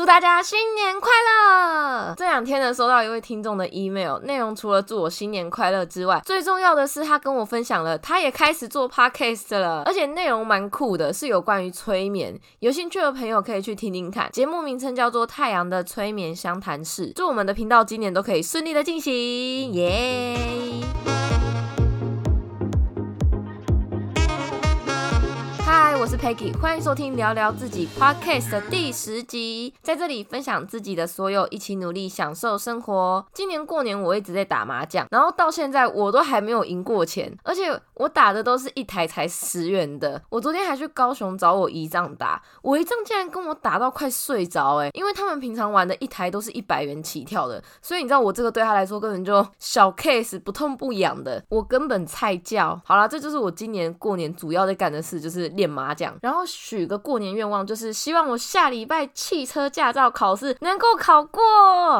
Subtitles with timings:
[0.00, 2.14] 祝大家新年快乐！
[2.16, 12.40] 这两天呢，收到一位听众的 email，内容除了祝我新年快乐之外，最重要的是他跟我分享了，他也开始做 podcast 了，而且内容蛮酷的，是有关于催眠。
[12.60, 17.10] 有兴趣的朋友可以去听听看，节目名称叫做《太阳的催眠相谈室》。
[17.14, 20.38] 祝我们的频道今年都可以顺利的进行，耶！
[26.00, 33.26] 我是 Peggy，欢迎收听聊聊自己 Podcast 的第十集，在这里分享自己的所有，一起努力享受生活。
[33.34, 40.22] 今年过年我一直在打麻将，然后到现在我都还没有赢过钱，而且我打的都是一台才十元的。
[40.30, 52.80] 我昨天还去高雄找我姨丈打，我姨丈竟然跟我打到快睡着，哎，因为他们平常玩的一台都是一百元起跳的，所以你知道我这个对他来说根本就小 case，不痛不痒的，我根本菜叫。
[52.86, 55.89] 好了，这就是我今年过年主要在干的事，就是练麻。
[55.94, 61.42] 讲，然后许个过年愿望，就是希望我下礼拜汽车驾照考试能够考过。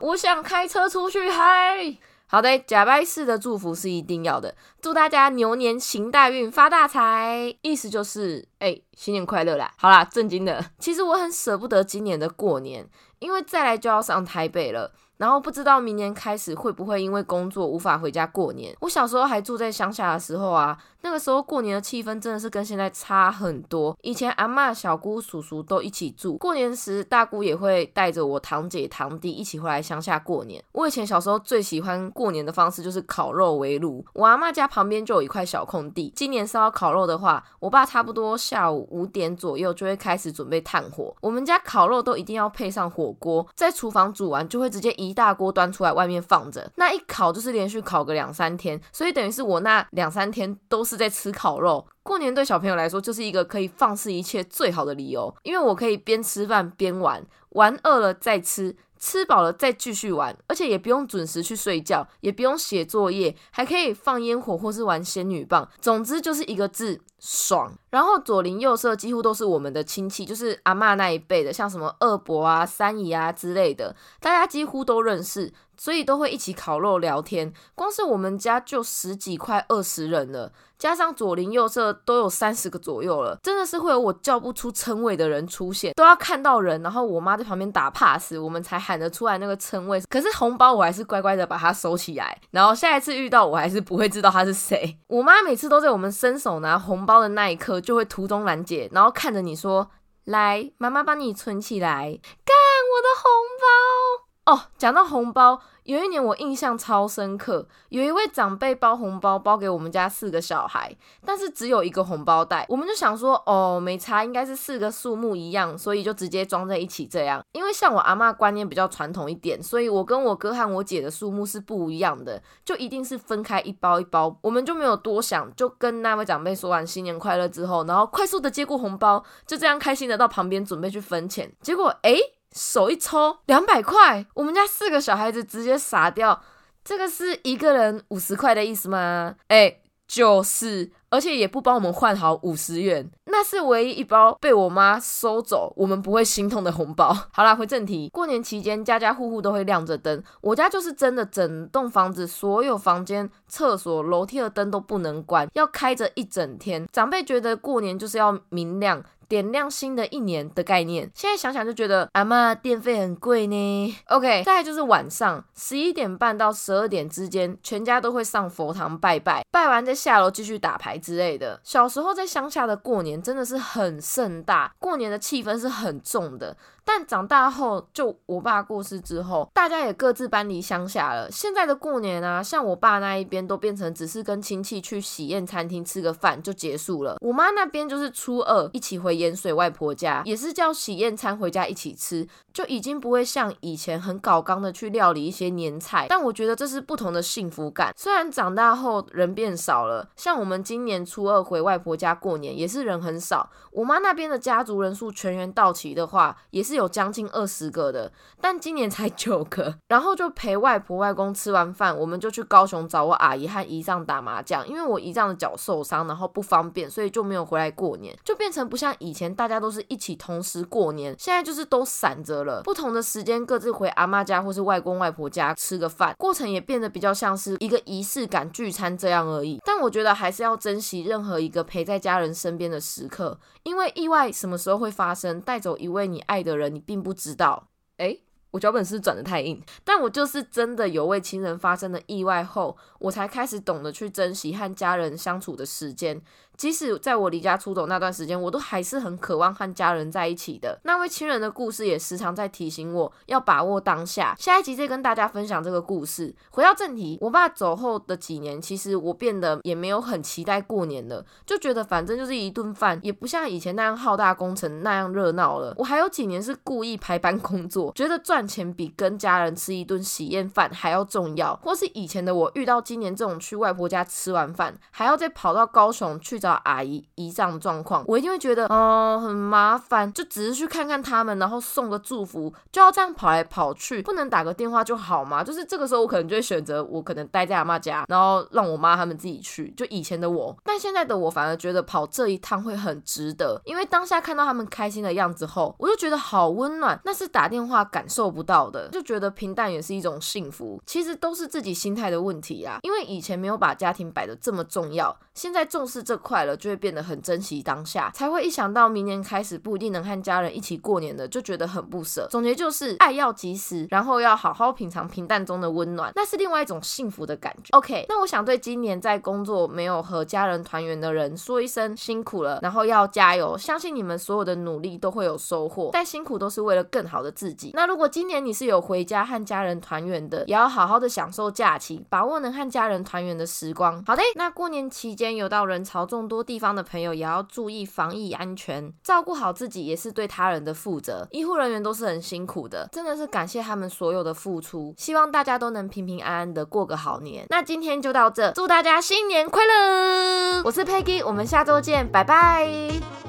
[0.00, 1.96] 我想开车出去嗨。
[2.26, 9.70] 好的，假拜式的祝福是一定要的，祝大家牛年行大运发大财，意思就是哎新年快乐啦。
[9.76, 12.88] 好啦，正经的，其实我很舍不得今年的过年，
[13.20, 14.92] 因为再来就要上台北了。
[15.16, 18.76] 然后不知道明年开始会不会因为工作无法回家过年。
[18.80, 23.96] 我小时候还住在乡下的时候啊，那个时候过年的气氛真的是跟现在差很多。
[24.02, 30.62] 以前阿妈、小姑、叔叔都一起住，过年时大姑也会带着我堂姐、堂弟一起回来乡下过年。
[30.72, 34.04] 我以前小时候最喜欢过年的方式就是烤肉围炉。
[34.14, 41.14] 我阿妈家旁边就有一块小空地，今年是要烤肉的话，我爸差不多下午五点左右就会开始准备炭火。
[41.20, 51.86] 我们家烤肉都一定要配上火锅，在厨房煮完就会直接一大锅端出来，外面放着，那一烤就是连续烤个两三天，所以等于是我那两三天都是在吃烤肉。
[52.02, 67.02] 过年对小朋友来说就是一个可以放肆一切最好的理由，因为我可以边吃饭边玩，玩饿了再吃，吃饱了再继续玩，而且也不用准时去睡觉，也不用写作业，还可以放烟火或是玩仙女棒，总之就是一个字。
[67.26, 77.52] 爽，然后左邻右舍几乎都是我们的亲戚，就是阿妈那一辈的，像什么二伯啊、三姨啊之类的，大家几乎都认识，所以都会一起烤肉聊天。
[77.74, 90.00] 光是我们家就十几块二十人了，加上左邻右舍都有三十个左右了，真的是会有我叫不出称谓的人出现，都要看到人，然后我妈在旁边打 pass，我们才喊得出来那个称谓。
[90.10, 94.98] 可是红包我还是乖乖的把它收起来，然后下一次遇到我还是不会知道他是谁。
[95.08, 97.14] 我妈每次都在我们伸手拿红包。
[97.24, 99.88] 的那一刻就会途中拦截，然后看着你说
[100.26, 102.54] ：“来，妈妈帮你存起来，干
[102.90, 103.30] 我的红
[103.60, 105.60] 包。”哦，讲到红包。
[105.84, 110.90] 有一年我印象超深刻，有一位长辈包红包包给我们家四个小孩，
[111.26, 117.44] 但是只有一个红包袋，我们就想说，哦，没差，应该是四个数目一样，所以就直接装在一起这样。
[117.52, 132.16] 因为像我阿妈观念比较传统一点，所以我跟我哥和我姐的数目是不一样的，就一定是分开一包一包，我们就没有多想，就跟那位长辈说完新年快乐之后，然后快速的接过红包，就这样开心的到旁边准备去分钱，结果哎。
[132.54, 136.42] 手一抽，两百块，我们家四个小孩子直接傻掉。
[136.84, 139.34] 这个是一个人五十块的意思吗？
[139.48, 147.16] 哎，就是，而且也不帮我们换好五十元，那是唯一一包被我妈收走，我们不会心痛的红包。
[147.30, 156.84] 好啦，回正题，过年期间家家户户都会亮着灯，我家就是真的，整栋房子所有房间、厕所、楼梯的灯都不能关，要开着一整天。
[156.90, 159.04] 长辈觉得过年就是要明亮。
[159.26, 163.96] 点亮新的一年的概念，现在想想就觉得阿妈电费很贵呢。
[164.08, 171.60] OK，再就是晚上十一点半到十二点之间，全家都会上佛堂拜拜，拜完再下楼继续打牌之类的。
[171.62, 176.56] 小时候在乡下的过年真的是很盛大，过年的气氛是很重的。
[176.86, 181.30] 但长大后，就我爸过世之后，大家也各自搬离乡下了。
[181.30, 187.16] 现在的过年啊，像我爸那一边都变成只是跟亲戚去喜宴餐厅吃个饭就结束了。
[187.22, 196.04] 我妈那边就是初二一起回盐水外婆家，也是叫喜宴餐回家一起吃，就已经不会像以前很搞刚的去料理一些年菜。
[196.10, 197.94] 但我觉得这是不同的幸福感。
[197.96, 203.48] 虽然长大后人变少了，像我们今年初二回外婆家过年，也是人很少。
[203.72, 206.74] 我妈那边的家族人数全员到齐的话，也是。
[206.74, 208.10] 有将近二十个的，
[208.40, 209.76] 但今年才九个。
[209.86, 214.66] 然后就陪外婆外公吃完饭，我们就去高雄找我阿姨和姨丈打麻将。
[214.66, 221.14] 因为我姨丈的脚受伤，然后不方便，所以就没有回来过年，就变成不像以前大家都是一起同时过年。
[221.16, 229.60] 现在就是都散着了，不同的时间各自回阿妈家或是外公外婆家吃个饭，过程也变得比较像是一个仪式感聚餐这样而已。
[229.84, 236.74] 我觉得还是要珍惜任何一个陪在家人身边的时刻，因为意外什么时候会发生，带走一位你爱的人。
[236.74, 237.68] 你并不知道。
[237.98, 238.18] 哎。
[238.54, 246.22] 我脚本是转的太硬，但我就是真的有为亲人发生的意外后，我才开始懂得去珍惜和家人相处的时间。
[246.56, 250.78] 即使在我离家出走那段时间，我都还是很渴望和家人在一起的。
[250.84, 254.34] 那位亲人的故事也时常在提醒我要把握当下。
[254.38, 256.34] 下一集再跟大家分享这个故事。
[256.50, 265.74] 回到正题，我爸走后的几年，其实我变得也没有很期待过年了，就觉得反正就是一顿饭，也不像以前那样浩大工程那样热闹了。
[265.78, 271.56] 我还有几年是故意排班工作，觉得赚钱比跟家人吃一顿喜宴饭还要重要。
[271.56, 276.43] 或是以前的我遇到今年这种去外婆家吃完饭，还要再跑到高雄去。
[276.44, 285.42] 找阿姨姨丈状况，我一定会觉得哦很麻烦，就只是去看看他们，然后送个祝福，就要这样跑来跑去，不能打个电话就好吗？
[285.42, 289.72] 就是这个时候我可能就会选择我可能待在阿妈家，然后让我妈他们自己去。
[289.74, 300.78] 就以前的我，但现在的我反而觉得跑这一趟会很值得，因为当下看到他们开心的样子后，我就觉得好温暖，那是打电话感受不到的，就觉得平淡也是一种幸福。
[300.84, 306.33] 其实都是自己心态的问题啊，因为以前没有把家庭摆得这么重要，现在重视这块。
[306.34, 312.26] 快了就会变得很珍惜当下，才会一想到明年开始不一定能和家人一起过年的，就觉得很不舍。
[312.28, 317.68] 总结就是，爱要及时，然后要好好品尝平淡中的温暖，那是另外一种幸福的感觉。
[317.70, 327.70] OK，那我想对今年在工作没有和家人团圆的人说一声辛苦了，然后要加油，相信你们所有的努力都会有收获，但辛苦都是为了更好的自己。
[327.74, 334.02] 那如果今年你是有回家和家人团圆的，也要好好的享受假期，把握能和家人团圆的时光。
[334.04, 336.34] 好的，那过年期间有到人潮众。
[336.34, 341.24] 多地方的朋友也要注意防疫安全，照顾好自己也是对他人的负责。
[341.30, 344.92] 医护人员都是很辛苦的，真的是感谢他们所有的付出。
[344.98, 347.46] 希望大家都能平平安安的过个好年。
[347.50, 350.60] 那今天就到这，祝大家新年快乐！
[350.64, 353.23] 我是 Peggy，我们下周见，拜拜。